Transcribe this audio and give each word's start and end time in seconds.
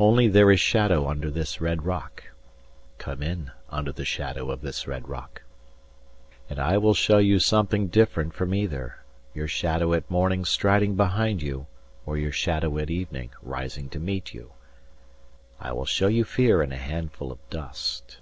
Only 0.00 0.26
There 0.26 0.50
is 0.50 0.58
shadow 0.58 1.06
under 1.08 1.30
this 1.30 1.60
red 1.60 1.84
rock, 1.86 2.24
25 2.98 2.98
(Come 2.98 3.22
in 3.22 3.50
under 3.70 3.92
the 3.92 4.04
shadow 4.04 4.50
of 4.50 4.62
this 4.62 4.88
red 4.88 5.08
rock), 5.08 5.42
And 6.48 6.58
I 6.58 6.76
will 6.76 6.92
show 6.92 7.18
you 7.18 7.38
something 7.38 7.86
different 7.86 8.34
from 8.34 8.52
either 8.52 8.96
Your 9.32 9.46
shadow 9.46 9.94
at 9.94 10.10
morning 10.10 10.44
striding 10.44 10.96
behind 10.96 11.40
you 11.40 11.68
Or 12.04 12.16
your 12.18 12.32
shadow 12.32 12.78
at 12.78 12.90
evening 12.90 13.30
rising 13.42 13.88
to 13.90 14.00
meet 14.00 14.34
you; 14.34 14.50
I 15.60 15.70
will 15.72 15.86
show 15.86 16.08
you 16.08 16.24
fear 16.24 16.64
in 16.64 16.72
a 16.72 16.76
handful 16.76 17.30
of 17.30 17.38
dust. 17.48 18.18